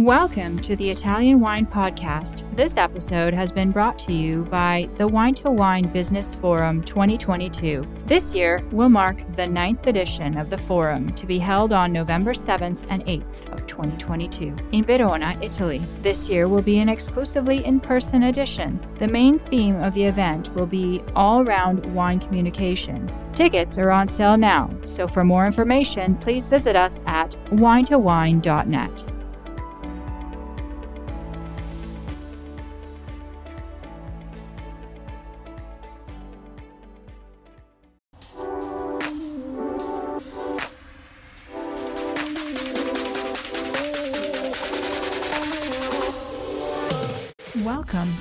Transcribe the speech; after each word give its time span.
Welcome 0.00 0.58
to 0.60 0.76
the 0.76 0.88
Italian 0.88 1.40
Wine 1.40 1.66
Podcast. 1.66 2.44
This 2.56 2.78
episode 2.78 3.34
has 3.34 3.52
been 3.52 3.70
brought 3.70 3.98
to 3.98 4.14
you 4.14 4.44
by 4.44 4.88
the 4.96 5.06
Wine 5.06 5.34
to 5.34 5.50
Wine 5.50 5.88
Business 5.88 6.34
Forum 6.34 6.82
2022. 6.82 7.86
This 8.06 8.34
year 8.34 8.66
will 8.72 8.88
mark 8.88 9.18
the 9.34 9.46
ninth 9.46 9.88
edition 9.88 10.38
of 10.38 10.48
the 10.48 10.56
forum 10.56 11.12
to 11.12 11.26
be 11.26 11.38
held 11.38 11.74
on 11.74 11.92
November 11.92 12.32
7th 12.32 12.86
and 12.88 13.04
8th 13.04 13.52
of 13.52 13.66
2022 13.66 14.56
in 14.72 14.84
Verona, 14.84 15.36
Italy. 15.42 15.82
This 16.00 16.30
year 16.30 16.48
will 16.48 16.62
be 16.62 16.78
an 16.78 16.88
exclusively 16.88 17.62
in 17.66 17.78
person 17.78 18.22
edition. 18.22 18.80
The 18.96 19.06
main 19.06 19.38
theme 19.38 19.82
of 19.82 19.92
the 19.92 20.04
event 20.04 20.54
will 20.54 20.64
be 20.64 21.02
all 21.14 21.44
round 21.44 21.84
wine 21.94 22.20
communication. 22.20 23.12
Tickets 23.34 23.76
are 23.76 23.90
on 23.90 24.06
sale 24.06 24.38
now, 24.38 24.70
so 24.86 25.06
for 25.06 25.24
more 25.24 25.44
information, 25.44 26.14
please 26.16 26.48
visit 26.48 26.74
us 26.74 27.02
at 27.04 27.32
winetowine.net. 27.50 29.09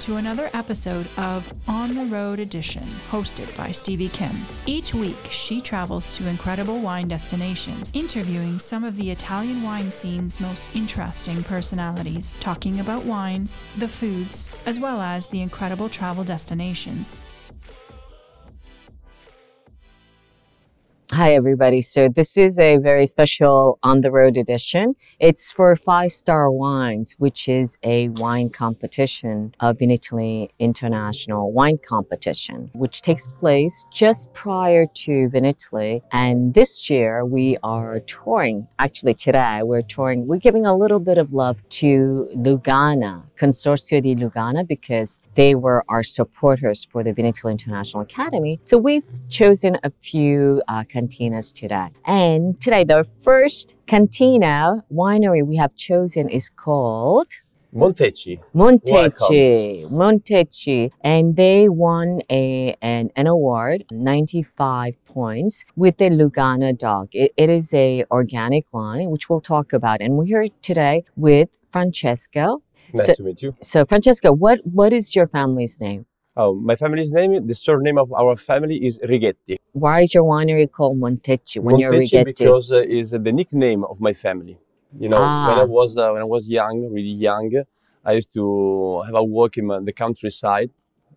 to 0.10 0.16
another 0.16 0.50
episode 0.56 1.06
of 1.20 1.54
On 1.68 1.94
the 1.94 2.06
Road 2.06 2.40
Edition, 2.40 2.82
hosted 3.12 3.56
by 3.56 3.70
Stevie 3.70 4.10
Kim. 4.10 4.32
Each 4.66 4.92
week, 4.92 5.28
she 5.30 5.62
travels 5.62 6.12
to 6.14 6.28
incredible 6.28 6.80
wine 6.80 7.08
destinations, 7.08 7.92
interviewing 7.94 8.58
some 8.58 8.84
of 8.84 8.96
the 8.96 9.12
Italian 9.12 9.62
wine 9.62 9.92
scene's 9.92 10.40
most 10.40 10.76
interesting 10.76 11.44
personalities, 11.44 12.36
talking 12.40 12.80
about 12.80 13.06
wines, 13.06 13.64
the 13.78 13.88
foods, 13.88 14.52
as 14.66 14.80
well 14.80 15.00
as 15.00 15.28
the 15.28 15.44
incredible 15.44 15.88
travel 15.88 16.24
destinations. 16.24 17.20
Hi, 21.12 21.34
everybody. 21.34 21.82
So, 21.82 22.08
this 22.08 22.38
is 22.38 22.60
a 22.60 22.78
very 22.78 23.08
special 23.08 23.80
on 23.82 24.02
the 24.02 24.12
road 24.12 24.38
edition. 24.38 24.94
It's 25.20 25.52
for 25.52 25.76
Five 25.76 26.12
Star 26.12 26.52
Wines, 26.52 27.16
which 27.18 27.50
is 27.50 27.80
a 27.82 28.10
wine 28.10 28.52
competition 28.52 29.56
of 29.60 29.78
Vinitaly 29.78 30.50
International 30.60 31.52
Wine 31.52 31.80
Competition, 31.84 32.70
which 32.74 33.02
takes 33.02 33.26
place 33.26 33.88
just 33.92 34.32
prior 34.36 34.86
to 34.86 35.30
Vinitaly. 35.30 36.04
And 36.12 36.54
this 36.54 36.92
year 36.92 37.26
we 37.26 37.58
are 37.64 38.02
touring. 38.02 38.68
Actually, 38.78 39.16
today 39.16 39.62
we're 39.64 39.82
touring, 39.82 40.28
we're 40.28 40.38
giving 40.38 40.68
a 40.68 40.78
little 40.78 41.00
bit 41.00 41.18
of 41.18 41.34
love 41.34 41.68
to 41.70 42.30
Lugana, 42.36 43.24
Consorzio 43.40 44.02
di 44.02 44.16
Lugana, 44.16 44.68
because 44.68 45.20
they 45.36 45.56
were 45.56 45.84
our 45.90 46.04
supporters 46.04 46.88
for 46.92 47.04
the 47.04 47.14
Vinitaly 47.14 47.52
International 47.52 48.04
Academy. 48.04 48.60
So, 48.62 48.78
we've 48.78 49.10
chosen 49.30 49.78
a 49.84 49.92
few 50.02 50.62
uh, 50.68 50.84
cantinas 50.84 51.54
today. 51.54 51.90
And 52.06 52.60
today, 52.62 52.84
the 52.84 53.08
first 53.22 53.76
cantina 53.88 54.84
winery 54.92 55.46
we 55.46 55.56
have 55.56 55.76
chosen 55.76 56.30
is 56.30 56.50
called 56.50 57.32
Montecchi. 57.74 58.40
Montecchi. 58.56 59.90
Montecchi. 59.92 60.92
And 61.02 61.36
they 61.36 61.70
won 61.70 62.22
a, 62.30 62.76
an, 62.82 63.12
an 63.16 63.28
award, 63.28 63.86
95 63.92 65.04
points, 65.06 65.66
with 65.76 65.98
the 65.98 66.10
Lugana 66.10 66.78
DOC. 66.78 67.10
It, 67.14 67.32
it 67.38 67.50
is 67.50 67.74
a 67.74 68.06
organic 68.12 68.66
wine, 68.72 69.12
which 69.12 69.30
we'll 69.30 69.42
talk 69.42 69.74
about. 69.74 70.02
And 70.02 70.18
we're 70.18 70.26
here 70.26 70.48
today 70.62 71.04
with 71.16 71.58
Francesco. 71.72 72.64
Nice 72.94 73.08
So- 73.08 73.14
to 73.16 73.24
meet 73.24 73.42
you. 73.42 73.56
So, 73.62 73.86
Francesco, 73.86 74.32
what, 74.32 74.60
what 74.66 74.94
is 74.94 75.16
your 75.16 75.28
family's 75.28 75.80
name? 75.80 76.06
Oh, 76.38 76.54
my 76.54 76.76
family's 76.76 77.12
name, 77.12 77.48
the 77.48 77.56
surname 77.56 77.98
of 77.98 78.14
our 78.14 78.38
family 78.38 78.86
is 78.86 79.00
Righetti. 79.00 79.58
Why 79.74 80.02
is 80.02 80.14
your 80.14 80.24
winery 80.24 80.72
called 80.72 80.98
Montecchi 81.00 81.60
when 81.62 81.80
you're 81.80 81.92
Montecchi 81.92 82.24
Righetti? 82.26 82.38
because 82.46 82.72
uh, 82.72 82.82
is 82.82 83.12
the 83.12 83.32
nickname 83.32 83.84
of 83.84 84.00
my 84.00 84.14
family. 84.14 84.58
You 84.98 85.10
know, 85.10 85.18
when 85.18 85.26
Ah. 85.58 85.62
I 85.62 85.66
was 85.66 85.98
uh, 85.98 86.10
when 86.14 86.22
I 86.22 86.26
was 86.26 86.50
young, 86.50 86.90
really 86.92 87.16
young, 87.30 87.52
I 88.06 88.14
used 88.14 88.32
to 88.34 89.02
have 89.06 89.16
a 89.16 89.24
walk 89.24 89.58
in 89.58 89.70
uh, 89.70 89.80
the 89.82 89.92
countryside, 89.94 90.72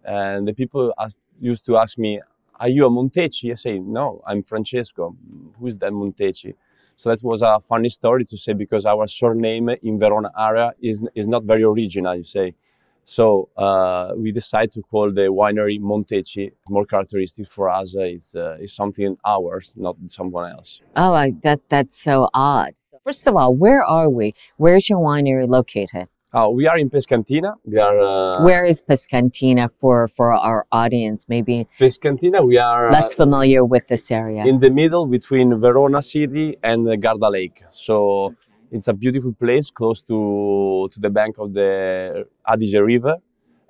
and 0.05 0.47
the 0.49 0.53
people 0.53 0.93
asked, 0.99 1.19
used 1.41 1.65
to 1.67 1.77
ask 1.79 1.97
me, 1.97 2.21
"Are 2.61 2.69
you 2.69 2.85
a 2.87 2.91
Montecchi?" 2.91 3.53
I 3.53 3.55
say, 3.55 3.79
"No, 3.79 4.21
I'm 4.27 4.43
Francesco. 4.43 5.17
Who 5.59 5.67
is 5.69 5.77
that 5.77 5.93
Montecchi?" 5.93 6.53
So 6.97 7.11
that 7.11 7.23
was 7.23 7.43
a 7.43 7.59
funny 7.61 7.89
story 7.89 8.25
to 8.27 8.37
say 8.37 8.53
because 8.53 8.87
our 8.87 9.07
surname 9.07 9.71
in 9.83 9.99
Verona 9.99 10.31
area 10.39 10.73
is 10.81 11.03
is 11.15 11.27
not 11.27 11.45
very 11.45 11.65
original. 11.65 12.15
You 12.15 12.25
say. 12.25 12.55
So 13.05 13.49
uh, 13.57 14.13
we 14.17 14.31
decided 14.31 14.73
to 14.75 14.83
call 14.83 15.13
the 15.13 15.23
winery 15.23 15.81
Montecchi. 15.81 16.53
More 16.69 16.87
characteristic 16.87 17.51
for 17.51 17.69
us 17.69 17.97
uh, 17.97 18.03
is 18.03 18.35
uh, 18.37 18.59
is 18.61 18.73
something 18.73 19.17
ours, 19.27 19.73
not 19.75 19.97
someone 20.09 20.53
else. 20.53 20.81
Oh, 20.95 21.13
I, 21.13 21.33
that 21.43 21.69
that's 21.69 21.97
so 21.97 22.29
odd. 22.33 22.75
First 23.05 23.27
of 23.27 23.37
all, 23.37 23.55
where 23.55 23.83
are 23.83 24.09
we? 24.09 24.35
Where's 24.57 24.89
your 24.89 25.01
winery 25.01 25.49
located? 25.49 26.09
Uh, 26.33 26.49
we 26.49 26.67
are 26.67 26.79
in 26.79 26.89
Pescantina. 26.89 27.55
We 27.65 27.79
are 27.79 27.99
uh, 27.99 28.43
Where 28.43 28.65
is 28.65 28.81
Pescantina 28.81 29.69
for 29.77 30.09
for 30.09 30.33
our 30.33 30.67
audience? 30.73 31.27
Maybe 31.29 31.69
Pescantina. 31.79 32.47
We 32.47 32.57
are 32.57 32.89
uh, 32.89 32.93
less 32.93 33.13
familiar 33.13 33.65
with 33.65 33.89
this 33.89 34.11
area. 34.11 34.47
in 34.47 34.59
the 34.59 34.71
middle 34.71 35.07
between 35.07 35.61
Verona 35.61 36.01
city 36.03 36.57
and 36.63 36.89
Garda 37.03 37.29
Lake. 37.29 37.63
So 37.71 38.35
it's 38.71 38.89
a 38.89 38.95
beautiful 38.95 39.35
place 39.35 39.71
close 39.71 40.01
to 40.09 40.89
to 40.93 41.01
the 41.01 41.11
bank 41.11 41.37
of 41.39 41.53
the 41.53 42.25
Adige 42.49 42.81
River, 42.81 43.17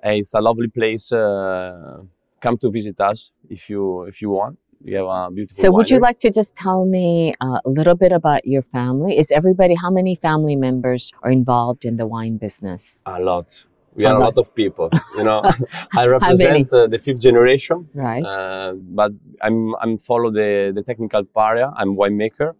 and 0.01 0.15
it's 0.19 0.33
a 0.33 0.39
lovely 0.39 0.69
place. 0.69 1.11
Uh, 1.11 2.03
come 2.39 2.57
to 2.59 2.71
visit 2.71 2.97
us 3.01 3.31
if 3.49 3.69
you 3.69 4.03
if 4.03 4.21
you 4.21 4.29
want. 4.29 4.57
We 4.83 4.93
have 4.93 5.05
a 5.05 5.29
beautiful. 5.31 5.61
so, 5.61 5.71
would 5.71 5.89
you 5.89 5.99
like 5.99 6.19
to 6.19 6.29
just 6.29 6.55
tell 6.55 6.85
me 6.85 7.33
uh, 7.39 7.59
a 7.65 7.69
little 7.69 7.95
bit 7.95 8.11
about 8.11 8.45
your 8.45 8.61
family? 8.61 9.17
Is 9.17 9.31
everybody? 9.31 9.75
How 9.75 9.89
many 9.89 10.15
family 10.15 10.55
members 10.55 11.11
are 11.23 11.31
involved 11.31 11.85
in 11.85 11.97
the 11.97 12.05
wine 12.05 12.37
business? 12.37 12.99
A 13.05 13.19
lot. 13.19 13.63
We 13.95 14.05
A 14.05 14.09
are 14.09 14.15
a 14.15 14.19
lot. 14.19 14.35
lot 14.35 14.37
of 14.39 14.53
people. 14.55 14.89
You 15.15 15.23
know, 15.23 15.41
I 15.95 16.05
represent 16.07 16.73
uh, 16.73 16.87
the 16.87 16.97
fifth 16.99 17.19
generation, 17.19 17.87
Right. 17.93 18.25
uh, 18.25 18.73
but 18.73 19.11
I'm 19.41 19.75
I'm 19.81 19.97
follow 19.99 20.29
the 20.31 20.71
the 20.75 20.83
technical 20.83 21.23
area. 21.37 21.71
I'm 21.77 21.95
winemaker, 21.95 22.55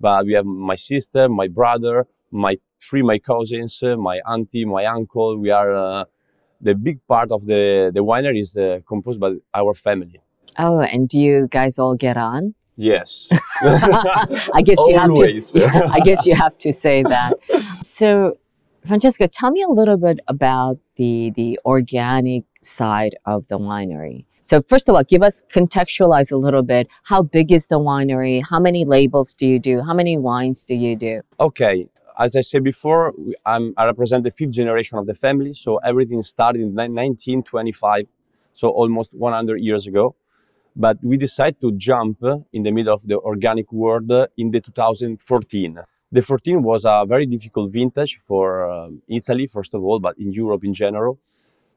but 0.00 0.24
we 0.26 0.32
have 0.34 0.46
my 0.46 0.76
sister, 0.76 1.28
my 1.28 1.48
brother, 1.48 2.06
my 2.30 2.58
three 2.80 3.02
my 3.02 3.18
cousins, 3.18 3.82
uh, 3.82 3.96
my 3.96 4.20
auntie, 4.26 4.64
my 4.64 4.84
uncle. 4.86 5.36
We 5.38 5.50
are 5.50 5.72
uh, 5.74 6.04
the 6.60 6.74
big 6.74 6.98
part 7.06 7.30
of 7.32 7.44
the 7.46 7.90
the 7.92 8.02
winery 8.04 8.40
is 8.40 8.56
uh, 8.56 8.80
composed 8.86 9.20
by 9.20 9.34
our 9.52 9.74
family. 9.74 10.20
Oh, 10.58 10.80
and 10.80 11.08
do 11.08 11.18
you 11.18 11.48
guys 11.50 11.78
all 11.78 11.94
get 11.94 12.16
on? 12.16 12.54
Yes, 12.76 13.28
I 13.62 14.62
guess 14.64 14.78
you 14.86 14.98
have 14.98 15.14
to. 15.14 15.88
I 15.92 16.00
guess 16.00 16.26
you 16.26 16.34
have 16.34 16.58
to 16.58 16.72
say 16.72 17.02
that. 17.02 17.34
So, 17.82 18.38
Francesco, 18.86 19.26
tell 19.26 19.50
me 19.50 19.62
a 19.62 19.68
little 19.68 19.96
bit 19.96 20.20
about 20.28 20.78
the 20.96 21.32
the 21.34 21.58
organic 21.64 22.44
side 22.62 23.14
of 23.24 23.48
the 23.48 23.58
winery. 23.58 24.26
So, 24.42 24.62
first 24.62 24.88
of 24.88 24.94
all, 24.94 25.02
give 25.02 25.22
us 25.22 25.42
contextualize 25.52 26.30
a 26.30 26.36
little 26.36 26.62
bit. 26.62 26.88
How 27.04 27.22
big 27.22 27.50
is 27.50 27.66
the 27.68 27.80
winery? 27.80 28.42
How 28.48 28.60
many 28.60 28.84
labels 28.84 29.34
do 29.34 29.46
you 29.46 29.58
do? 29.58 29.80
How 29.80 29.94
many 29.94 30.18
wines 30.18 30.62
do 30.62 30.74
you 30.74 30.96
do? 30.96 31.22
Okay, 31.40 31.88
as 32.18 32.36
I 32.36 32.40
said 32.40 32.64
before, 32.64 33.12
I'm, 33.44 33.74
I 33.76 33.84
represent 33.86 34.24
the 34.24 34.30
fifth 34.30 34.52
generation 34.52 34.98
of 34.98 35.06
the 35.06 35.14
family. 35.14 35.54
So 35.54 35.76
everything 35.78 36.22
started 36.22 36.60
in 36.60 36.74
1925, 36.74 38.06
so 38.52 38.68
almost 38.68 39.14
100 39.14 39.60
years 39.60 39.86
ago. 39.86 40.14
But 40.78 40.98
we 41.02 41.16
decided 41.16 41.60
to 41.62 41.72
jump 41.72 42.18
in 42.52 42.62
the 42.62 42.70
middle 42.70 42.92
of 42.92 43.02
the 43.06 43.18
organic 43.18 43.72
world 43.72 44.10
in 44.36 44.50
the 44.50 44.60
2014. 44.60 45.78
The 46.12 46.22
14 46.22 46.62
was 46.62 46.84
a 46.84 47.04
very 47.08 47.26
difficult 47.26 47.72
vintage 47.72 48.16
for 48.16 48.70
uh, 48.70 48.88
Italy, 49.08 49.46
first 49.46 49.74
of 49.74 49.82
all, 49.82 49.98
but 49.98 50.18
in 50.18 50.32
Europe 50.32 50.64
in 50.64 50.74
general. 50.74 51.18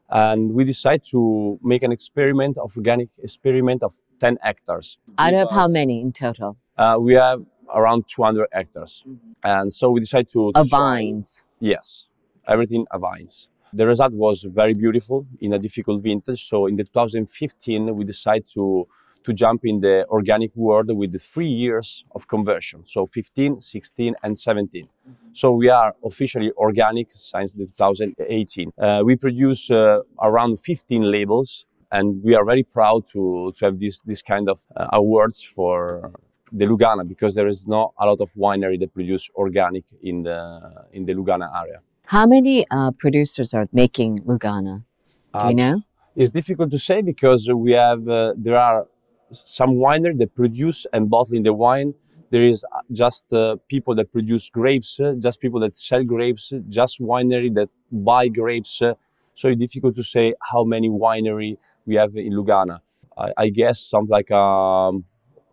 And 0.09 0.53
we 0.53 0.65
decided 0.65 1.03
to 1.12 1.59
make 1.63 1.81
an 1.83 1.91
experiment 1.91 2.57
of 2.57 2.75
organic 2.75 3.09
experiment 3.19 3.83
of 3.83 3.94
10 4.19 4.38
hectares. 4.41 4.97
Out 5.18 5.33
of 5.33 5.51
how 5.51 5.68
many 5.68 6.01
in 6.01 6.12
total? 6.12 6.57
Uh, 6.77 6.97
we 7.00 7.13
have 7.13 7.41
around 7.73 8.06
200 8.07 8.47
hectares. 8.51 9.03
And 9.44 9.71
so 9.71 9.91
we 9.91 10.01
decided 10.01 10.29
to, 10.31 10.51
to 10.51 10.59
Of 10.59 10.69
try- 10.69 10.79
vines. 10.79 11.45
Yes, 11.59 12.06
everything 12.47 12.85
of 12.91 13.01
vines. 13.01 13.47
The 13.74 13.86
result 13.86 14.13
was 14.13 14.44
very 14.44 14.74
beautiful 14.74 15.27
in 15.42 15.54
a 15.54 15.60
difficult 15.60 16.01
vintage. 16.01 16.48
So 16.48 16.66
in 16.66 16.75
the 16.75 16.83
2015, 16.83 17.95
we 17.95 18.04
decided 18.04 18.48
to 18.54 18.88
to 19.24 19.33
jump 19.33 19.62
in 19.66 19.81
the 19.81 20.06
organic 20.07 20.56
world 20.56 20.89
with 20.95 21.12
the 21.12 21.19
three 21.19 21.54
years 21.66 22.06
of 22.16 22.27
conversion. 22.27 22.86
So 22.86 23.06
15, 23.06 23.60
16, 23.60 24.16
and 24.24 24.39
17. 24.39 24.88
So 25.33 25.51
we 25.51 25.69
are 25.69 25.94
officially 26.06 26.51
organic 26.57 27.07
since 27.12 27.54
the 27.54 27.66
2018. 27.66 28.71
Uh, 28.77 29.01
we 29.04 29.16
produce 29.18 29.69
uh, 29.69 30.00
around 30.21 30.60
15 30.62 31.04
labels, 31.04 31.66
and 31.92 32.24
we 32.24 32.33
are 32.33 32.45
very 32.45 32.63
proud 32.63 33.07
to 33.07 33.54
to 33.57 33.66
have 33.66 33.80
this 33.80 34.01
this 34.01 34.21
kind 34.21 34.50
of 34.50 34.62
uh, 34.75 34.88
awards 34.94 35.44
for 35.56 36.12
the 36.51 36.66
Lugana 36.66 37.07
because 37.07 37.36
there 37.36 37.48
is 37.48 37.68
not 37.68 37.94
a 38.00 38.06
lot 38.06 38.19
of 38.21 38.33
winery 38.33 38.80
that 38.80 38.94
produce 38.94 39.30
organic 39.36 39.83
in 40.01 40.24
the 40.24 40.39
in 40.94 41.06
the 41.06 41.13
Lugana 41.13 41.48
area. 41.62 41.81
How 42.09 42.25
many 42.25 42.65
uh, 42.71 42.89
producers 42.97 43.53
are 43.53 43.67
making 43.71 44.11
Lugana? 44.25 44.75
Do 45.33 45.39
you 45.39 45.53
Uh, 45.56 45.61
know? 45.61 45.75
It's 46.15 46.31
difficult 46.31 46.71
to 46.71 46.79
say 46.79 47.03
because 47.03 47.47
we 47.65 47.73
have 47.73 48.01
uh, 48.09 48.33
there 48.45 48.57
are 48.57 48.88
some 49.31 49.71
winery 49.85 50.17
that 50.17 50.33
produce 50.33 50.79
and 50.91 51.07
bottling 51.07 51.44
the 51.44 51.53
wine. 51.53 51.94
There 52.31 52.45
is 52.53 52.65
uh, 52.65 52.81
just 52.91 53.31
uh, 53.31 53.57
people 53.73 53.94
that 54.00 54.11
produce 54.11 54.50
grapes, 54.50 55.00
uh, 55.00 55.13
just 55.25 55.39
people 55.39 55.59
that 55.65 55.77
sell 55.77 56.03
grapes, 56.03 56.51
just 56.67 57.00
winery 57.00 57.53
that 57.59 57.69
buy 57.91 58.27
grapes. 58.27 58.71
so 59.39 59.44
it's 59.50 59.59
difficult 59.65 59.94
to 60.01 60.03
say 60.15 60.25
how 60.51 60.63
many 60.63 60.89
winery 60.89 61.51
we 61.85 61.94
have 62.01 62.13
in 62.15 62.33
Lugana. 62.33 62.77
I, 63.23 63.27
I 63.45 63.47
guess 63.50 63.77
something 63.91 64.13
like 64.19 64.31
um, 64.31 65.06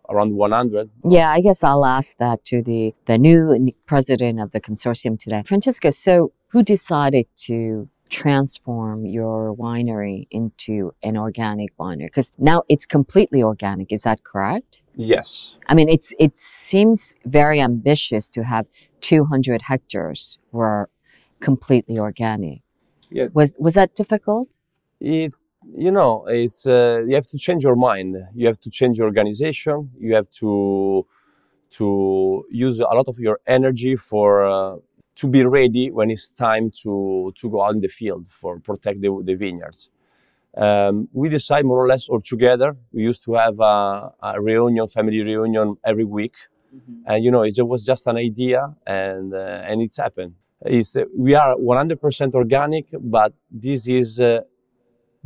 around 0.09 0.35
100. 0.35 0.89
Yeah, 1.09 1.31
I 1.31 1.41
guess 1.41 1.63
I'll 1.63 1.85
ask 1.85 2.17
that 2.17 2.43
to 2.45 2.61
the, 2.61 2.93
the 3.05 3.17
new 3.17 3.73
president 3.85 4.39
of 4.39 4.51
the 4.51 4.61
consortium 4.61 5.19
today. 5.19 5.43
Francesco, 5.45 5.91
so 5.91 6.31
who 6.49 6.63
decided 6.63 7.27
to 7.47 7.89
transform 8.09 9.05
your 9.05 9.53
winery 9.53 10.27
into 10.31 10.93
an 11.03 11.17
organic 11.17 11.75
winery? 11.77 12.05
Because 12.05 12.31
now 12.37 12.63
it's 12.69 12.85
completely 12.85 13.43
organic. 13.43 13.91
Is 13.91 14.03
that 14.03 14.23
correct? 14.23 14.81
Yes. 14.95 15.57
I 15.67 15.73
mean, 15.73 15.89
it's 15.89 16.13
it 16.17 16.37
seems 16.37 17.15
very 17.25 17.59
ambitious 17.59 18.29
to 18.29 18.43
have 18.43 18.65
200 19.01 19.63
hectares 19.63 20.37
were 20.51 20.89
completely 21.39 21.99
organic. 21.99 22.61
Yeah. 23.09 23.27
Was 23.33 23.53
was 23.59 23.73
that 23.75 23.95
difficult? 23.95 24.47
it 24.99 25.33
you 25.75 25.91
know 25.91 26.25
it's 26.27 26.67
uh, 26.67 27.01
you 27.07 27.15
have 27.15 27.27
to 27.27 27.37
change 27.37 27.63
your 27.63 27.75
mind. 27.75 28.15
You 28.33 28.47
have 28.47 28.59
to 28.61 28.69
change 28.69 28.97
your 28.97 29.07
organization. 29.07 29.91
You 29.99 30.15
have 30.15 30.29
to 30.39 31.05
to 31.71 32.45
use 32.49 32.79
a 32.79 32.83
lot 32.83 33.07
of 33.07 33.19
your 33.19 33.39
energy 33.45 33.95
for 33.95 34.45
uh, 34.45 34.77
to 35.15 35.27
be 35.27 35.43
ready 35.43 35.91
when 35.91 36.09
it's 36.09 36.29
time 36.29 36.71
to 36.83 37.33
to 37.35 37.49
go 37.49 37.61
out 37.63 37.73
in 37.73 37.81
the 37.81 37.87
field 37.87 38.29
for 38.29 38.59
protect 38.59 39.01
the, 39.01 39.21
the 39.23 39.35
vineyards. 39.35 39.89
Um, 40.55 41.07
we 41.13 41.29
decide 41.29 41.65
more 41.65 41.83
or 41.83 41.87
less 41.87 42.09
all 42.09 42.21
together 42.21 42.75
we 42.91 43.03
used 43.03 43.23
to 43.25 43.33
have 43.33 43.59
a, 43.59 44.11
a 44.23 44.41
reunion 44.41 44.87
family 44.87 45.21
reunion 45.21 45.77
every 45.85 46.05
week. 46.05 46.33
And 47.05 47.23
you 47.23 47.31
know 47.31 47.43
it 47.43 47.55
was 47.65 47.85
just 47.85 48.07
an 48.07 48.17
idea 48.17 48.75
and 48.85 49.33
uh, 49.33 49.69
and 49.69 49.81
it's 49.81 49.97
happened. 49.97 50.35
It's, 50.61 50.95
uh, 50.95 51.03
we 51.15 51.35
are 51.35 51.55
100% 51.55 52.33
organic 52.33 52.87
but 52.99 53.33
this 53.51 53.87
is 53.87 54.19
uh, 54.19 54.41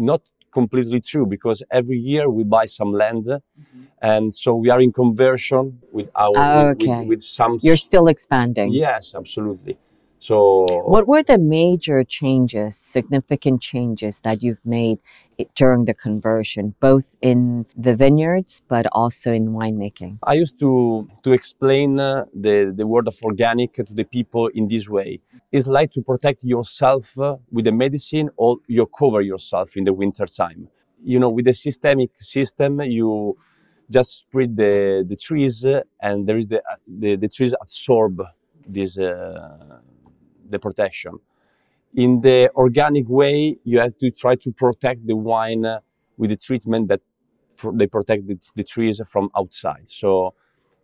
not 0.02 0.22
completely 0.52 1.00
true 1.00 1.26
because 1.26 1.64
every 1.72 1.98
year 1.98 2.30
we 2.30 2.44
buy 2.44 2.66
some 2.66 2.92
land 2.92 3.26
mm-hmm. 3.26 3.84
and 4.02 4.36
so 4.36 4.54
we 4.54 4.70
are 4.70 4.82
in 4.82 4.92
conversion 4.92 5.80
with 5.92 6.10
our 6.16 6.32
with- 6.32 6.78
with, 6.80 6.90
ah, 6.90 7.04
with 7.04 7.22
some 7.22 7.60
You're 7.62 7.78
still 7.78 8.08
expanding. 8.08 8.72
yes 8.72 9.16
absolutely 9.16 9.78
so 10.22 10.66
What 10.86 11.08
were 11.08 11.24
the 11.24 11.40
major 11.40 12.04
changes, 12.04 12.78
significant 12.78 13.60
changes 13.60 14.20
that 14.22 14.44
you've 14.44 14.64
made 14.64 15.00
during 15.56 15.86
the 15.86 15.96
conversion, 15.96 16.76
both 16.80 17.16
in 17.22 17.66
the 17.76 17.96
vineyards 17.96 18.62
but 18.68 18.86
also 18.92 19.34
in 19.34 19.46
winemaking? 19.50 20.20
I 20.22 20.36
used 20.44 20.60
to 20.60 20.72
to 21.24 21.34
explain 21.34 22.00
uh, 22.00 22.26
the 22.46 22.72
the 22.80 22.86
word 22.86 23.08
of 23.08 23.18
organic 23.24 23.74
to 23.74 23.94
the 24.02 24.04
people 24.18 24.46
in 24.54 24.68
this 24.68 24.88
way. 24.88 25.20
It's 25.52 25.66
like 25.66 25.90
to 25.98 26.02
protect 26.12 26.44
yourself 26.44 27.18
uh, 27.18 27.38
with 27.52 27.66
the 27.66 27.72
medicine, 27.72 28.30
or 28.38 28.58
you 28.68 28.86
cover 28.86 29.22
yourself 29.22 29.76
in 29.76 29.86
the 29.86 29.94
winter 29.94 30.28
time. 30.28 30.70
You 31.04 31.18
know, 31.20 31.30
with 31.30 31.46
the 31.46 31.54
systemic 31.54 32.12
system, 32.36 32.80
you 32.82 33.38
just 33.90 34.20
spread 34.20 34.56
the 34.56 35.04
the 35.12 35.16
trees, 35.16 35.66
uh, 35.66 35.82
and 36.00 36.28
there 36.28 36.38
is 36.38 36.46
the 36.46 36.60
uh, 36.60 36.78
the, 36.88 37.16
the 37.16 37.28
trees 37.28 37.54
absorb 37.60 38.22
this 38.68 39.00
uh, 39.00 39.80
the 40.52 40.60
protection. 40.60 41.14
In 41.94 42.22
the 42.22 42.50
organic 42.56 43.10
way, 43.10 43.58
you 43.64 43.80
have 43.80 43.98
to 43.98 44.12
try 44.12 44.36
to 44.36 44.52
protect 44.52 45.06
the 45.06 45.16
wine 45.16 45.66
with 46.18 46.30
the 46.30 46.38
treatment 46.38 46.88
that 46.88 47.02
they 47.74 47.88
protect 47.88 48.28
the, 48.28 48.38
the 48.56 48.64
trees 48.64 49.02
from 49.08 49.30
outside. 49.38 49.90
So 49.90 50.34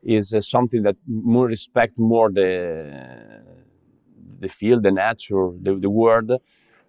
is 0.03 0.33
uh, 0.33 0.41
something 0.41 0.83
that 0.83 0.95
more 1.07 1.47
respect 1.47 1.97
more 1.97 2.31
the 2.31 3.41
the 4.39 4.47
field, 4.47 4.83
the 4.83 4.91
nature, 4.91 5.49
the, 5.61 5.75
the 5.75 5.89
world, 5.89 6.31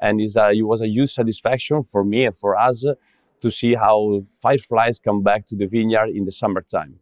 and 0.00 0.20
is 0.20 0.36
a, 0.36 0.50
it 0.50 0.62
was 0.62 0.82
a 0.82 0.88
huge 0.88 1.10
satisfaction 1.10 1.82
for 1.82 2.04
me 2.04 2.26
and 2.26 2.36
for 2.36 2.56
us 2.56 2.84
to 3.40 3.50
see 3.50 3.74
how 3.74 4.22
fireflies 4.42 4.98
come 4.98 5.22
back 5.22 5.46
to 5.46 5.56
the 5.56 5.66
vineyard 5.66 6.10
in 6.10 6.24
the 6.26 6.32
summertime. 6.32 6.98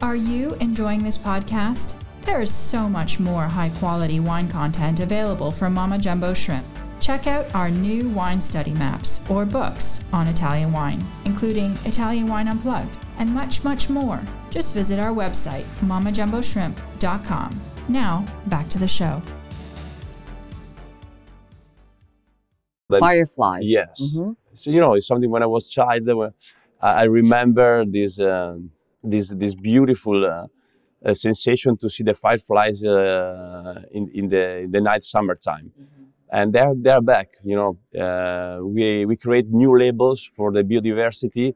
Are 0.00 0.16
you 0.16 0.54
enjoying 0.60 1.02
this 1.02 1.18
podcast? 1.18 1.94
There 2.22 2.40
is 2.40 2.52
so 2.54 2.88
much 2.88 3.18
more 3.18 3.44
high 3.44 3.70
quality 3.78 4.20
wine 4.20 4.48
content 4.48 5.00
available 5.00 5.50
from 5.50 5.74
Mama 5.74 5.98
Jumbo 5.98 6.34
Shrimp. 6.34 6.64
Check 7.00 7.26
out 7.26 7.52
our 7.54 7.70
new 7.70 8.08
wine 8.10 8.40
study 8.40 8.72
maps 8.74 9.20
or 9.30 9.44
books 9.44 10.04
on 10.12 10.28
Italian 10.28 10.72
wine, 10.72 11.02
including 11.24 11.76
Italian 11.84 12.26
Wine 12.26 12.48
Unplugged 12.48 12.96
and 13.18 13.32
much, 13.34 13.64
much 13.64 13.88
more. 13.88 14.20
Just 14.50 14.74
visit 14.74 14.98
our 14.98 15.12
website, 15.12 15.64
mamajumboshrimp.com. 15.80 17.60
Now, 17.88 18.24
back 18.46 18.68
to 18.70 18.78
the 18.78 18.88
show. 18.88 19.22
But 22.88 23.00
Fireflies. 23.00 23.64
Yes. 23.70 24.12
Mhm. 24.16 24.36
so 24.54 24.70
you 24.70 24.80
know, 24.80 24.94
it's 24.94 25.06
something 25.06 25.30
when 25.30 25.42
I 25.42 25.46
was 25.46 25.68
child. 25.68 26.08
uh, 26.08 26.30
I 26.80 27.02
I 27.02 27.04
remember 27.04 27.84
this 27.84 28.18
um 28.20 28.70
this 29.02 29.30
this 29.30 29.54
beautiful 29.54 30.24
uh, 30.24 30.46
uh, 31.04 31.14
sensation 31.14 31.76
to 31.78 31.88
see 31.88 32.02
the 32.02 32.14
fireflies 32.14 32.84
uh, 32.84 33.82
in 33.92 34.10
in 34.14 34.28
the 34.28 34.58
in 34.60 34.70
the 34.70 34.80
night 34.80 35.04
summertime, 35.04 35.72
and 36.32 36.52
they're 36.52 36.74
they're 36.76 37.00
back. 37.02 37.28
You 37.44 37.56
know, 37.56 38.00
uh, 38.02 38.64
we 38.64 39.06
we 39.06 39.16
create 39.16 39.48
new 39.50 39.78
labels 39.78 40.28
for 40.36 40.52
the 40.52 40.62
biodiversity, 40.64 41.54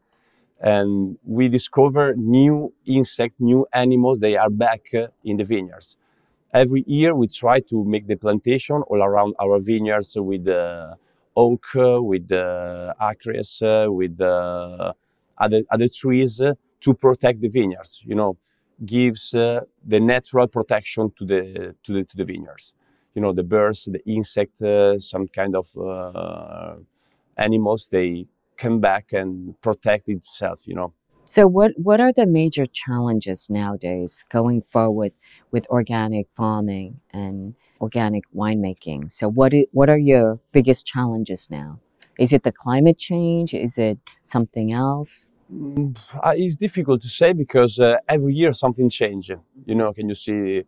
and 0.61 1.19
we 1.25 1.49
discover 1.49 2.15
new 2.17 2.73
insect, 2.87 3.41
new 3.41 3.67
animals. 3.73 4.21
They 4.21 4.37
are 4.37 4.51
back 4.51 4.83
in 5.25 5.37
the 5.39 5.45
vineyards. 5.45 5.97
Every 6.55 6.85
year, 6.87 7.15
we 7.15 7.29
try 7.29 7.61
to 7.71 7.85
make 7.85 8.07
the 8.09 8.17
plantation 8.17 8.83
all 8.89 9.03
around 9.03 9.35
our 9.41 9.59
vineyards 9.61 10.17
with 10.17 10.49
oak, 11.37 11.67
with 11.75 12.31
uh, 12.33 12.95
acres, 13.01 13.59
with 13.63 14.21
uh, 14.21 14.93
other 15.39 15.63
other 15.71 15.89
trees 15.89 16.41
to 16.83 16.95
protect 16.95 17.41
the 17.41 17.49
vineyards. 17.49 18.01
You 18.05 18.15
know, 18.15 18.37
gives 18.85 19.35
uh, 19.35 19.61
the 19.87 20.01
natural 20.01 20.47
protection 20.49 21.13
to 21.19 21.25
the 21.25 21.75
to 21.85 21.93
the 21.93 22.05
to 22.05 22.17
the 22.17 22.25
vineyards. 22.25 22.75
You 23.15 23.23
know, 23.23 23.33
the 23.33 23.43
birds, 23.45 23.85
the 23.85 24.03
insect, 24.07 24.63
uh, 24.63 24.99
some 24.99 25.29
kind 25.29 25.55
of 25.55 25.67
uh, 25.77 26.77
animals, 27.37 27.89
they 27.91 28.27
come 28.57 28.81
back 28.81 29.13
and 29.13 29.61
protect 29.61 30.09
itself. 30.09 30.61
You 30.65 30.77
know. 30.77 30.95
So, 31.25 31.47
what, 31.47 31.73
what 31.77 32.01
are 32.01 32.13
the 32.13 32.27
major 32.27 32.67
challenges 32.67 33.49
nowadays 33.49 34.25
going 34.29 34.63
forward 34.63 35.13
with 35.53 35.67
organic 35.69 36.27
farming 36.33 37.01
and 37.13 37.55
organic 37.81 38.25
winemaking? 38.35 39.13
So, 39.13 39.29
what, 39.29 39.55
i- 39.55 39.67
what 39.73 39.89
are 39.89 39.99
your 39.99 40.41
biggest 40.53 40.85
challenges 40.87 41.49
now? 41.51 41.79
Is 42.19 42.33
it 42.33 42.43
the 42.43 42.53
climate 42.53 42.99
change? 42.99 43.55
Is 43.55 43.79
it 43.79 43.99
something 44.23 44.73
else? 44.73 45.29
Mm, 45.53 45.97
uh, 46.23 46.33
it's 46.37 46.57
difficult 46.57 47.03
to 47.03 47.09
say 47.09 47.33
because 47.33 47.79
uh, 47.79 47.97
every 48.09 48.35
year 48.35 48.53
something 48.53 48.89
changes. 48.89 49.39
You 49.67 49.75
know, 49.75 49.93
can 49.93 50.09
you 50.09 50.15
see 50.15 50.63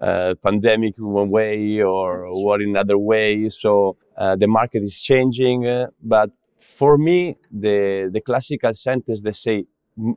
uh, 0.00 0.34
pandemic 0.42 0.98
in 0.98 1.06
one 1.06 1.30
way 1.30 1.80
or 1.80 2.24
war 2.32 2.60
in 2.60 2.70
another 2.70 2.98
way? 2.98 3.48
So 3.48 3.96
uh, 4.16 4.36
the 4.36 4.46
market 4.46 4.82
is 4.82 5.00
changing. 5.02 5.66
Uh, 5.66 5.86
but 6.02 6.30
for 6.58 6.98
me, 6.98 7.36
the 7.50 8.10
the 8.12 8.20
classical 8.20 8.74
sentence 8.74 9.22
they 9.22 9.32
say 9.32 9.64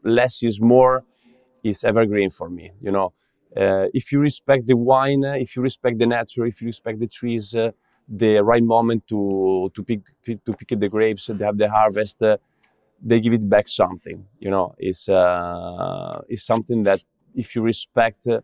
less 0.03 0.43
is 0.43 0.59
more 0.59 1.03
is 1.63 1.83
evergreen 1.83 2.29
for 2.29 2.49
me. 2.49 2.71
You 2.81 2.91
know, 2.91 3.13
uh, 3.55 3.87
if 3.93 4.11
you 4.11 4.19
respect 4.19 4.67
the 4.67 4.77
wine, 4.77 5.23
uh, 5.25 5.33
if 5.33 5.55
you 5.55 5.61
respect 5.61 5.99
the 5.99 6.07
nature, 6.07 6.45
if 6.45 6.61
you 6.61 6.67
respect 6.67 6.99
the 6.99 7.07
trees, 7.07 7.55
the 8.07 8.31
right 8.51 8.63
moment 8.63 9.07
to 9.07 9.71
to 9.75 9.83
pick 9.83 10.01
to 10.25 10.53
pick 10.53 10.79
the 10.79 10.89
grapes, 10.89 11.25
to 11.27 11.35
have 11.47 11.57
the 11.57 11.69
harvest. 11.69 12.21
They 13.01 13.19
give 13.19 13.33
it 13.33 13.49
back 13.49 13.67
something. 13.67 14.25
You 14.39 14.49
know, 14.49 14.75
it's 14.77 15.07
uh, 15.07 16.21
it's 16.27 16.45
something 16.45 16.83
that 16.83 17.03
if 17.35 17.55
you 17.55 17.61
respect, 17.61 18.27
uh, 18.27 18.41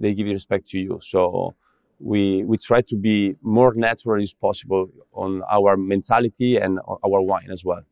they 0.00 0.14
give 0.14 0.26
you 0.26 0.32
respect 0.32 0.68
to 0.68 0.78
you. 0.78 0.98
So 1.02 1.54
we 2.00 2.44
we 2.44 2.56
try 2.56 2.80
to 2.82 2.96
be 2.96 3.36
more 3.42 3.74
natural 3.74 4.22
as 4.22 4.32
possible 4.32 4.88
on 5.12 5.42
our 5.50 5.76
mentality 5.76 6.56
and 6.56 6.78
our 6.86 7.20
wine 7.20 7.50
as 7.50 7.64
well. 7.64 7.84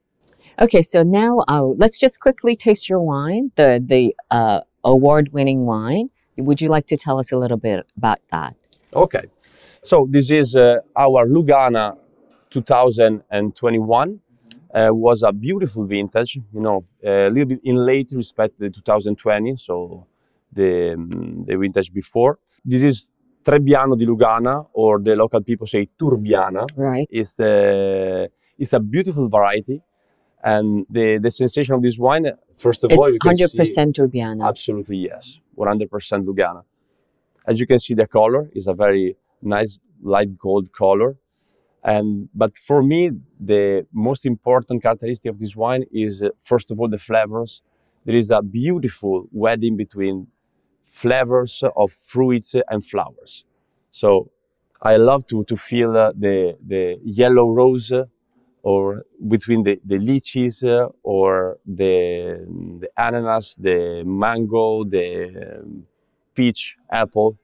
Okay, 0.61 0.83
so 0.83 1.03
now 1.03 1.45
uh, 1.49 1.63
let's 1.63 1.99
just 1.99 2.21
quickly 2.21 2.57
taste 2.57 2.89
your 2.89 3.01
wine, 3.01 3.53
the, 3.57 3.83
the 3.85 4.15
uh, 4.31 4.61
award 4.85 5.33
winning 5.33 5.65
wine. 5.65 6.11
Would 6.37 6.61
you 6.61 6.69
like 6.69 6.87
to 6.89 6.97
tell 6.97 7.19
us 7.19 7.33
a 7.33 7.37
little 7.37 7.57
bit 7.57 7.87
about 7.97 8.19
that? 8.31 8.55
Okay, 8.95 9.25
so 9.83 10.07
this 10.11 10.31
is 10.31 10.55
uh, 10.57 10.81
our 10.97 11.27
Lugana 11.27 11.97
2021. 12.51 14.21
Uh, 14.75 14.89
was 14.91 15.23
a 15.23 15.33
beautiful 15.33 15.85
vintage, 15.85 16.39
you 16.53 16.61
know, 16.61 16.83
a 17.05 17.29
little 17.29 17.45
bit 17.45 17.61
in 17.63 17.77
late 17.77 18.11
respect 18.13 18.59
to 18.59 18.71
2020, 18.71 19.57
so 19.57 20.07
the, 20.51 20.95
um, 20.95 21.45
the 21.47 21.55
vintage 21.59 21.93
before. 21.93 22.39
This 22.65 22.83
is 22.83 23.07
Trebbiano 23.45 23.99
di 23.99 24.07
Lugana, 24.07 24.67
or 24.73 24.99
the 25.01 25.15
local 25.15 25.43
people 25.43 25.67
say 25.67 25.89
Turbiana. 26.01 26.67
Right. 26.75 27.07
It's, 27.11 27.35
the, 27.35 28.31
it's 28.59 28.73
a 28.73 28.81
beautiful 28.81 29.29
variety. 29.29 29.83
And 30.43 30.87
the, 30.89 31.19
the 31.19 31.31
sensation 31.31 31.75
of 31.75 31.83
this 31.83 31.99
wine, 31.99 32.33
first 32.57 32.83
of 32.83 32.93
all, 32.93 33.05
It's 33.05 33.13
you 33.15 33.19
can 33.21 33.29
hundred 33.31 33.51
see- 33.51 33.59
percent 33.59 33.97
Turbiana. 33.97 34.49
Absolutely, 34.49 34.97
yes. 34.97 35.39
100% 35.59 35.89
Lugana. 36.25 36.63
As 37.47 37.61
you 37.61 37.67
can 37.67 37.79
see, 37.79 37.93
the 37.95 38.07
color 38.07 38.49
is 38.55 38.67
a 38.69 38.73
very 38.75 39.17
nice 39.43 39.79
light 40.03 40.39
gold 40.39 40.73
color. 40.73 41.17
And 41.85 42.29
but 42.35 42.57
for 42.57 42.83
me, 42.83 43.11
the 43.41 43.87
most 43.93 44.25
important 44.25 44.83
characteristic 44.83 45.31
of 45.31 45.39
this 45.39 45.57
wine 45.57 45.85
is 45.93 46.23
uh, 46.23 46.29
first 46.41 46.71
of 46.71 46.79
all 46.79 46.89
the 46.89 46.99
flavors. 46.99 47.63
There 48.05 48.17
is 48.17 48.31
a 48.31 48.43
beautiful 48.43 49.29
wedding 49.33 49.77
between 49.77 50.29
flavors 50.87 51.63
of 51.77 51.93
fruits 52.05 52.55
and 52.69 52.85
flowers. 52.85 53.45
So 53.91 54.31
I 54.81 54.97
love 54.97 55.27
to 55.27 55.45
to 55.45 55.57
feel 55.57 55.97
uh, 55.97 56.13
the 56.17 56.57
the 56.67 56.99
yellow 57.05 57.51
rose 57.51 57.93
uh, 57.93 58.05
or 58.63 59.05
between 59.29 59.65
the, 59.65 59.81
the 59.85 59.99
lychees 59.99 60.63
uh, 60.65 60.89
or 61.03 61.59
the, 61.67 62.47
the 62.81 62.89
ananas, 62.97 63.57
the 63.59 64.03
mango, 64.05 64.85
the 64.85 65.59
um, 65.59 65.85
peach, 66.35 66.77
apple. 66.91 67.37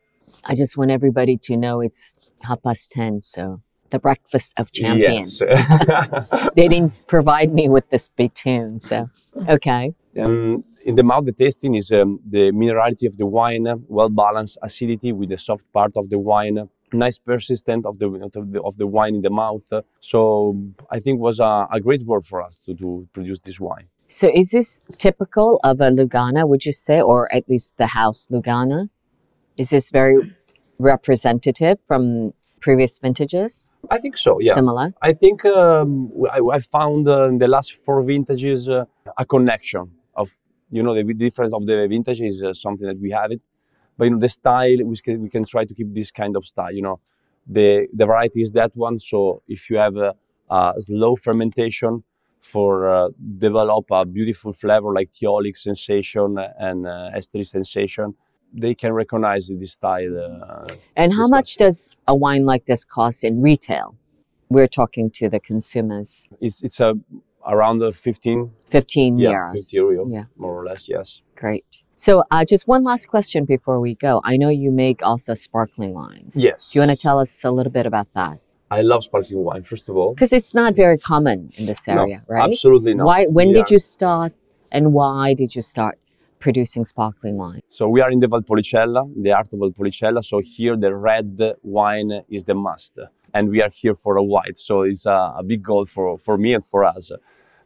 I 0.45 0.54
just 0.54 0.76
want 0.76 0.90
everybody 0.90 1.37
to 1.38 1.57
know 1.57 1.80
it's 1.80 2.14
half 2.42 2.62
past 2.62 2.92
ten, 2.92 3.23
so 3.23 3.62
the 3.90 3.99
breakfast 3.99 4.52
of 4.57 4.73
champions. 4.73 5.40
Yes. 5.40 6.50
they 6.57 6.68
didn't 6.68 7.07
provide 7.07 7.52
me 7.52 7.68
with 7.68 7.88
this 7.90 8.09
bitoon, 8.18 8.80
so 8.80 9.09
okay. 9.49 9.92
um, 10.18 10.64
in 10.85 10.95
the 10.95 11.02
mouth, 11.02 11.26
the 11.26 11.33
tasting 11.33 11.75
is 11.75 11.90
um, 11.92 12.21
the 12.26 12.50
minerality 12.52 13.07
of 13.07 13.16
the 13.16 13.26
wine, 13.26 13.66
well 13.88 14.09
balanced 14.09 14.59
acidity 14.62 15.12
with 15.12 15.28
the 15.28 15.38
soft 15.38 15.71
part 15.73 15.92
of 15.97 16.09
the 16.09 16.18
wine, 16.18 16.68
nice 16.92 17.18
persistent 17.18 17.85
of 17.85 17.99
the 17.99 18.07
of 18.07 18.52
the, 18.52 18.62
of 18.62 18.76
the 18.76 18.87
wine 18.87 19.14
in 19.16 19.23
the 19.23 19.30
mouth. 19.30 19.66
So 20.00 20.57
I 20.90 21.00
think 21.00 21.21
was 21.21 21.40
a, 21.40 21.68
a 21.71 21.80
great 21.80 22.02
work 22.07 22.25
for 22.25 22.42
us 22.42 22.57
to, 22.66 22.75
to 22.75 23.09
produce 23.12 23.38
this 23.45 23.61
wine. 23.61 23.88
So 24.09 24.30
is 24.35 24.52
this 24.52 24.80
typical 24.97 25.61
of 25.62 25.80
a 25.80 25.90
Lugana, 25.90 26.49
would 26.49 26.64
you 26.64 26.73
say, 26.73 27.00
or 27.02 27.33
at 27.35 27.49
least 27.49 27.76
the 27.76 27.88
house 27.88 28.28
Lugana? 28.33 28.88
Is 29.59 29.71
this 29.71 29.90
very 29.90 30.35
representative 30.78 31.78
from 31.87 32.33
previous 32.61 32.99
vintages? 32.99 33.69
I 33.91 33.99
think 33.99 34.17
so. 34.19 34.38
Yeah. 34.41 34.55
Similar? 34.55 34.95
I 35.03 35.12
think 35.12 35.45
um, 35.45 36.12
I, 36.31 36.41
I 36.53 36.59
found 36.61 37.09
uh, 37.09 37.29
in 37.29 37.38
the 37.38 37.49
last 37.49 37.77
four 37.85 38.03
vintages 38.03 38.69
uh, 38.69 38.85
a 39.17 39.25
connection 39.25 39.93
of 40.15 40.37
you 40.71 40.83
know 40.83 40.95
the 40.95 41.03
difference 41.15 41.55
of 41.55 41.67
the 41.67 41.87
vintage 41.88 42.21
is 42.21 42.43
uh, 42.43 42.53
something 42.53 42.87
that 42.87 42.99
we 42.99 43.11
have 43.11 43.33
it, 43.33 43.41
but 43.97 44.05
you 44.05 44.11
know 44.11 44.19
the 44.19 44.29
style 44.29 44.79
we 44.85 44.97
can, 44.97 45.23
we 45.23 45.29
can 45.29 45.45
try 45.45 45.65
to 45.65 45.75
keep 45.75 45.95
this 45.95 46.11
kind 46.11 46.37
of 46.37 46.47
style. 46.47 46.73
You 46.73 46.83
know, 46.83 47.00
the 47.47 47.87
the 47.93 48.07
variety 48.07 48.43
is 48.43 48.53
that 48.53 48.73
one. 48.75 48.99
So 48.99 49.43
if 49.49 49.71
you 49.71 49.79
have 49.79 49.97
a, 49.97 50.15
a 50.50 50.75
slow 50.79 51.17
fermentation 51.17 52.05
for 52.41 52.88
uh, 52.88 53.09
develop 53.38 53.87
a 53.91 54.05
beautiful 54.07 54.53
flavor 54.53 54.93
like 54.93 55.11
thiolic 55.12 55.57
sensation 55.57 56.38
and 56.59 56.87
uh, 56.87 57.11
estery 57.15 57.47
sensation, 57.47 58.15
they 58.52 58.75
can 58.75 58.93
recognize 58.93 59.49
this 59.49 59.73
style. 59.73 60.19
Uh, 60.19 60.75
And 60.97 61.12
how 61.12 61.28
much 61.28 61.57
does 61.57 61.90
a 62.07 62.14
wine 62.14 62.45
like 62.47 62.64
this 62.67 62.85
cost 62.85 63.25
in 63.25 63.40
retail? 63.43 63.97
We're 64.49 64.69
talking 64.69 65.11
to 65.19 65.28
the 65.28 65.40
consumers. 65.40 66.25
it's 66.40 66.62
it's 66.62 66.81
a 66.81 66.95
around 67.47 67.78
the 67.78 67.93
15 67.93 68.50
15 68.71 69.19
Yeah, 69.19 69.31
euros. 69.31 69.52
50 69.52 69.76
euro. 69.76 70.09
Yeah, 70.11 70.25
more 70.37 70.55
or 70.61 70.64
less. 70.64 70.88
Yes. 70.88 71.23
great. 71.37 71.85
So 71.97 72.25
uh, 72.31 72.45
just 72.45 72.67
one 72.69 72.83
last 72.85 73.07
question 73.09 73.45
before 73.45 73.78
we 73.81 73.95
go. 73.95 74.21
I 74.25 74.37
know 74.37 74.49
you 74.49 74.71
make 74.71 75.02
also 75.02 75.35
sparkling 75.35 75.93
wines. 75.95 76.35
Yes. 76.37 76.71
Do 76.73 76.78
you 76.78 76.81
want 76.87 76.93
to 76.99 77.02
tell 77.07 77.19
us 77.19 77.45
a 77.45 77.50
little 77.50 77.73
bit 77.73 77.87
about 77.87 78.09
that? 78.14 78.40
I 78.71 78.83
love 78.83 79.02
sparkling 79.05 79.43
wine, 79.45 79.62
first 79.64 79.88
of 79.88 79.97
all. 79.97 80.12
Because 80.14 80.33
it's 80.33 80.52
not 80.52 80.75
very 80.76 80.99
common 80.99 81.38
in 81.59 81.64
this 81.67 81.87
No, 81.88 81.95
area, 82.02 82.23
right? 82.28 82.50
Absolutely 82.50 82.93
not. 82.95 83.07
Why? 83.07 83.25
When 83.26 83.49
We 83.49 83.55
did 83.55 83.71
you 83.71 83.78
start, 83.78 84.33
and 84.71 84.93
why 84.93 85.35
did 85.35 85.55
you 85.57 85.62
start 85.62 85.99
producing 86.38 86.85
sparkling 86.85 87.37
wine? 87.37 87.62
So 87.66 87.88
we 87.88 88.00
are 88.00 88.11
in 88.11 88.21
the 88.21 88.26
Valpolicella, 88.26 89.02
the 89.23 89.33
art 89.33 89.52
of 89.52 89.61
Valpolicella. 89.61 90.25
So 90.25 90.38
here 90.45 90.76
the 90.76 90.95
red 90.95 91.40
wine 91.62 92.23
is 92.28 92.45
the 92.45 92.54
must, 92.54 92.99
and 93.35 93.50
we 93.50 93.62
are 93.62 93.71
here 93.73 93.95
for 93.95 94.16
a 94.16 94.23
white. 94.23 94.59
So 94.59 94.83
it's 94.83 95.07
a, 95.07 95.35
a 95.38 95.42
big 95.42 95.62
goal 95.62 95.87
for, 95.87 96.18
for 96.18 96.38
me 96.38 96.54
and 96.54 96.64
for 96.64 96.85
us. 96.85 97.11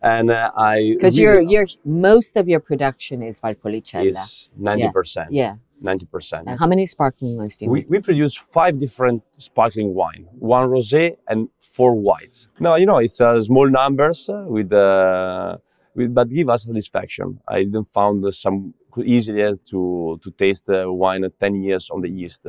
And 0.02 0.30
uh, 0.30 0.50
I 0.56 0.94
Because 0.94 1.18
really 1.18 1.44
your 1.46 1.64
your 1.64 1.66
most 1.84 2.36
of 2.36 2.48
your 2.48 2.60
production 2.60 3.22
is 3.22 3.40
Valpolicella. 3.40 4.06
is 4.06 4.50
ninety 4.56 4.90
percent. 4.90 5.30
Yeah. 5.32 5.54
ninety 5.80 6.06
percent. 6.06 6.42
And 6.48 6.58
how 6.58 6.66
many 6.66 6.86
sparkling 6.86 7.38
wines 7.38 7.56
do 7.56 7.64
you 7.64 7.70
We, 7.70 7.80
make? 7.80 7.90
we 7.90 8.00
produce 8.00 8.34
five 8.36 8.74
different 8.80 9.22
sparkling 9.38 9.94
wine, 9.94 10.26
one 10.54 10.68
rosé 10.68 11.16
and 11.28 11.48
four 11.60 11.94
whites. 11.94 12.48
No, 12.58 12.74
you 12.74 12.86
know, 12.86 12.98
it's 12.98 13.20
uh, 13.20 13.40
small 13.40 13.68
numbers 13.70 14.28
with, 14.28 14.72
uh, 14.72 15.56
with, 15.56 15.71
but 15.94 16.28
give 16.28 16.48
us 16.48 16.64
satisfaction. 16.64 17.40
I 17.46 17.64
didn't 17.64 17.88
found 17.88 18.32
some 18.34 18.74
easier 19.04 19.56
to, 19.56 20.20
to 20.22 20.30
taste 20.32 20.66
the 20.66 20.90
wine 20.92 21.24
at 21.24 21.38
10 21.38 21.62
years 21.62 21.90
on 21.90 22.00
the 22.00 22.10
east. 22.10 22.46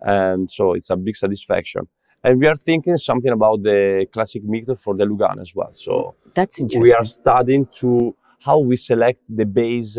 And 0.00 0.50
so 0.50 0.74
it's 0.74 0.90
a 0.90 0.96
big 0.96 1.16
satisfaction. 1.16 1.88
And 2.22 2.40
we 2.40 2.46
are 2.46 2.56
thinking 2.56 2.96
something 2.96 3.30
about 3.32 3.62
the 3.62 4.06
classic 4.12 4.42
method 4.44 4.80
for 4.80 4.96
the 4.96 5.04
Lugana 5.04 5.40
as 5.40 5.54
well. 5.54 5.70
So 5.74 6.14
That's 6.34 6.60
interesting. 6.60 6.82
we 6.82 6.92
are 6.92 7.04
studying 7.04 7.66
to 7.80 8.16
how 8.40 8.58
we 8.58 8.76
select 8.76 9.20
the 9.28 9.44
base 9.44 9.98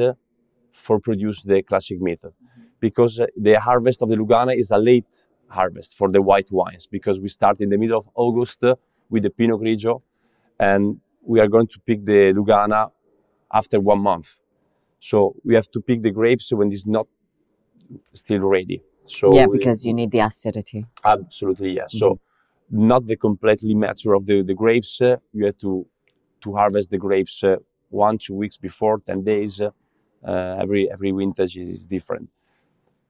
for 0.73 0.99
produce 0.99 1.43
the 1.43 1.61
classic 1.61 2.01
method 2.01 2.33
because 2.79 3.21
the 3.37 3.59
harvest 3.59 4.01
of 4.01 4.09
the 4.09 4.15
Lugana 4.15 4.57
is 4.57 4.71
a 4.71 4.77
late 4.77 5.05
harvest 5.49 5.97
for 5.97 6.09
the 6.09 6.21
white 6.21 6.51
wines 6.51 6.87
because 6.87 7.19
we 7.19 7.29
start 7.29 7.59
in 7.59 7.69
the 7.69 7.77
middle 7.77 7.99
of 7.99 8.09
August 8.15 8.63
with 9.09 9.23
the 9.23 9.29
Pinot 9.29 9.59
Grigio 9.59 10.01
and 10.59 10.99
we 11.23 11.39
are 11.39 11.47
going 11.47 11.67
to 11.67 11.79
pick 11.85 12.05
the 12.05 12.33
Lugana 12.33 12.91
after 13.53 13.79
one 13.79 13.99
month. 13.99 14.37
So 14.99 15.35
we 15.43 15.55
have 15.55 15.69
to 15.71 15.81
pick 15.81 16.01
the 16.01 16.11
grapes 16.11 16.51
when 16.51 16.71
it's 16.71 16.85
not 16.85 17.07
still 18.13 18.41
ready. 18.41 18.81
So 19.05 19.33
yeah, 19.33 19.45
we- 19.47 19.57
because 19.59 19.85
you 19.85 19.93
need 19.93 20.11
the 20.11 20.19
acidity. 20.19 20.85
Absolutely, 21.03 21.71
yes. 21.71 21.93
So, 21.97 22.19
not 22.69 23.05
the 23.07 23.15
completely 23.15 23.73
mature 23.73 24.13
of 24.13 24.25
the, 24.25 24.43
the 24.43 24.53
grapes. 24.53 25.01
Uh, 25.01 25.17
you 25.33 25.45
have 25.45 25.57
to 25.59 25.87
to 26.43 26.55
harvest 26.55 26.89
the 26.91 26.97
grapes 26.97 27.43
uh, 27.43 27.55
one 27.89 28.17
two 28.17 28.35
weeks 28.35 28.57
before, 28.57 28.99
ten 29.07 29.23
days. 29.23 29.61
Uh, 29.61 29.71
every 30.61 30.91
every 30.91 31.11
vintage 31.11 31.57
is 31.57 31.87
different, 31.87 32.29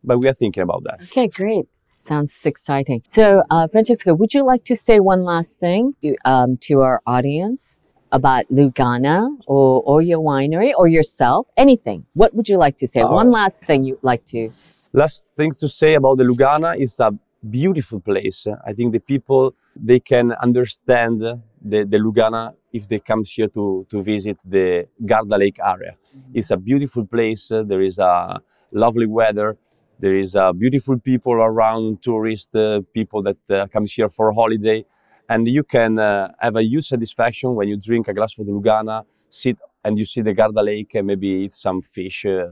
but 0.04 0.20
we 0.20 0.28
are 0.30 0.34
thinking 0.34 0.63
about 0.63 0.84
that. 0.84 1.01
Okay, 1.04 1.28
great. 1.28 1.66
Sounds 1.98 2.46
exciting. 2.46 3.01
So, 3.06 3.44
uh, 3.50 3.68
Francesca, 3.68 4.13
would 4.16 4.34
you 4.34 4.44
like 4.46 4.63
to 4.66 4.75
say 4.75 5.00
one 5.01 5.24
last 5.24 5.60
thing 5.60 5.96
to, 6.01 6.16
um, 6.24 6.58
to 6.62 6.82
our 6.82 7.01
audience 7.06 7.79
about 8.12 8.46
Lugana 8.51 9.30
or, 9.48 9.82
or 9.86 10.01
your 10.01 10.20
winery 10.20 10.72
or 10.78 10.88
yourself? 10.88 11.48
Anything. 11.58 12.06
What 12.13 12.34
would 12.36 12.50
you 12.50 12.58
like 12.58 12.78
to 12.78 12.88
say? 12.88 13.01
Uh, 13.01 13.10
one 13.10 13.32
last 13.32 13.66
thing 13.66 13.84
you'd 13.84 14.04
like 14.04 14.25
to. 14.25 14.50
Last 14.94 15.36
thing 15.36 15.51
to 15.54 15.68
say 15.68 15.96
about 15.96 16.18
the 16.18 16.24
Lugana 16.24 16.78
is 16.78 17.00
a 17.00 17.12
beautiful 17.48 18.00
place. 18.00 18.48
I 18.66 18.74
think 18.74 18.94
the 18.94 19.00
people 19.00 19.56
they 19.75 20.00
can 20.00 20.34
understand 20.34 21.22
the, 21.22 21.39
the 21.62 21.98
Lugana 21.98 22.54
if 22.74 22.88
they 22.88 23.00
come 23.00 23.24
here 23.24 23.48
to, 23.48 23.86
to 23.89 24.04
visit 24.04 24.38
the 24.44 24.88
Garda 25.06 25.38
Lake 25.38 25.60
area. 25.63 25.96
It's 26.34 26.51
a 26.51 26.58
beautiful 26.58 27.06
place. 27.06 27.50
There 27.50 27.82
is 27.82 28.00
a 28.00 28.42
lovely 28.72 29.06
weather. 29.06 29.58
There 30.00 30.16
is 30.16 30.36
uh, 30.36 30.54
beautiful 30.54 30.98
people 30.98 31.34
around, 31.34 32.01
tourists, 32.01 32.54
uh, 32.56 32.80
people 32.94 33.22
that 33.24 33.38
uh, 33.50 33.68
come 33.68 33.86
here 33.86 34.10
for 34.10 34.32
holiday, 34.32 34.86
and 35.30 35.48
you 35.48 35.64
can 35.64 36.00
uh, 36.00 36.32
have 36.40 36.56
a 36.56 36.64
huge 36.64 36.88
satisfaction 36.88 37.56
when 37.56 37.68
you 37.68 37.78
drink 37.78 38.08
a 38.08 38.14
glass 38.14 38.38
of 38.38 38.48
Lugana, 38.48 39.06
sit 39.30 39.58
and 39.84 39.98
you 39.98 40.04
see 40.04 40.22
the 40.22 40.34
Garda 40.34 40.62
Lake, 40.62 40.96
and 40.96 41.08
maybe 41.08 41.28
eat 41.28 41.54
some 41.54 41.82
fish. 41.82 42.26
Uh, 42.26 42.48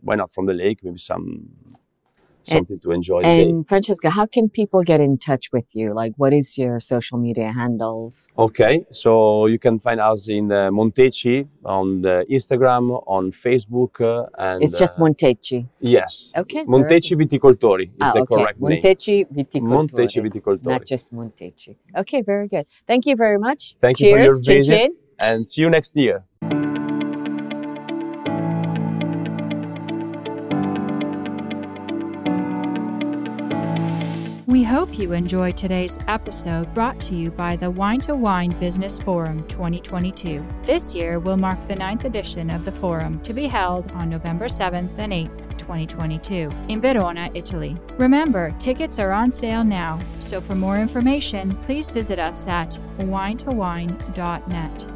why 0.00 0.16
not 0.16 0.30
from 0.30 0.46
the 0.46 0.52
lake? 0.52 0.80
Maybe 0.82 0.98
some 0.98 1.48
something 2.46 2.78
to 2.80 2.90
enjoy 2.92 3.18
the 3.22 3.28
day. 3.28 3.42
And 3.42 3.66
Francesca, 3.68 4.10
how 4.10 4.26
can 4.26 4.48
people 4.48 4.82
get 4.82 5.00
in 5.00 5.18
touch 5.18 5.50
with 5.52 5.64
you? 5.72 5.92
Like, 5.94 6.12
what 6.16 6.32
is 6.32 6.56
your 6.58 6.80
social 6.80 7.18
media 7.18 7.52
handles? 7.52 8.28
Okay, 8.38 8.84
so 8.90 9.46
you 9.46 9.58
can 9.58 9.78
find 9.78 10.00
us 10.00 10.28
in 10.28 10.50
uh, 10.52 10.70
Montecchi 10.70 11.48
on 11.64 12.02
the 12.02 12.24
Instagram, 12.30 13.02
on 13.06 13.32
Facebook, 13.32 14.00
uh, 14.00 14.26
and 14.38 14.62
It's 14.62 14.78
just 14.78 14.98
uh, 14.98 15.02
Montecchi. 15.02 15.66
yes, 15.80 16.32
Okay. 16.36 16.64
Montecchi 16.64 17.14
Viticoltori 17.16 17.84
is 17.88 17.90
Ah, 18.00 18.12
the 18.12 18.20
okay. 18.20 18.34
correct 18.36 18.60
name. 18.60 18.80
Montecchi 18.80 19.26
Viticoltori. 19.32 19.76
Montecchi 19.76 20.20
Viticoltori. 20.22 20.64
Not 20.64 20.84
just 20.86 21.12
Montecchi. 21.12 21.76
Okay, 21.96 22.22
very 22.22 22.48
good. 22.48 22.66
Thank 22.86 23.06
you 23.06 23.16
very 23.16 23.38
much. 23.38 23.76
Thank 23.80 24.00
you 24.00 24.10
for 24.12 24.18
Cheers. 24.18 24.26
your 24.28 24.40
Chin 24.42 24.56
visit. 24.56 24.76
chin. 24.78 24.90
and 25.18 25.46
see 25.50 25.62
you 25.62 25.70
next 25.70 25.96
year. 25.96 26.24
Hope 34.66 34.98
you 34.98 35.12
enjoyed 35.12 35.56
today's 35.56 35.96
episode 36.08 36.74
brought 36.74 36.98
to 36.98 37.14
you 37.14 37.30
by 37.30 37.54
the 37.54 37.70
Wine 37.70 38.00
to 38.00 38.16
Wine 38.16 38.50
Business 38.58 38.98
Forum 38.98 39.46
2022. 39.46 40.44
This 40.64 40.92
year 40.92 41.20
will 41.20 41.36
mark 41.36 41.60
the 41.60 41.76
ninth 41.76 42.04
edition 42.04 42.50
of 42.50 42.64
the 42.64 42.72
forum 42.72 43.20
to 43.20 43.32
be 43.32 43.46
held 43.46 43.88
on 43.92 44.10
November 44.10 44.46
7th 44.46 44.98
and 44.98 45.12
8th, 45.12 45.56
2022, 45.56 46.50
in 46.68 46.80
Verona, 46.80 47.30
Italy. 47.34 47.76
Remember, 47.96 48.52
tickets 48.58 48.98
are 48.98 49.12
on 49.12 49.30
sale 49.30 49.62
now, 49.62 50.00
so 50.18 50.40
for 50.40 50.56
more 50.56 50.80
information, 50.80 51.54
please 51.58 51.92
visit 51.92 52.18
us 52.18 52.48
at 52.48 52.80
winetowine.net. 52.98 54.95